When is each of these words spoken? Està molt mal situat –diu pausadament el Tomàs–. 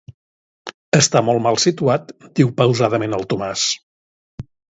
Està 0.99 1.21
molt 1.27 1.43
mal 1.47 1.59
situat 1.65 2.09
–diu 2.41 2.51
pausadament 2.63 3.15
el 3.19 3.27
Tomàs–. 3.35 3.69